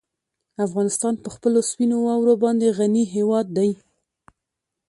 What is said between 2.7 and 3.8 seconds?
غني هېواد دی.